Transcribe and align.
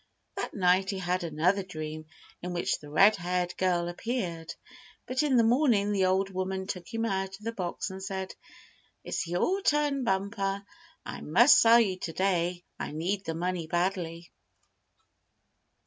That 0.35 0.55
night 0.55 0.89
he 0.89 0.97
had 0.97 1.23
another 1.23 1.61
dream 1.61 2.07
in 2.41 2.53
which 2.53 2.79
the 2.79 2.89
red 2.89 3.17
haired 3.17 3.55
girl 3.55 3.87
appeared; 3.87 4.51
but 5.05 5.21
in 5.21 5.37
the 5.37 5.43
morning 5.43 5.91
the 5.91 6.07
old 6.07 6.31
woman 6.31 6.65
took 6.65 6.91
him 6.91 7.05
out 7.05 7.37
of 7.37 7.43
the 7.43 7.51
box, 7.51 7.91
and 7.91 8.01
said: 8.01 8.33
"It's 9.03 9.27
your 9.27 9.61
turn, 9.61 10.03
Bumper. 10.03 10.65
I 11.05 11.21
must 11.21 11.61
sell 11.61 11.79
you 11.79 11.99
to 11.99 12.13
day. 12.13 12.63
I 12.79 12.91
need 12.93 13.25
the 13.25 13.35
money 13.35 13.67
badly." 13.67 14.31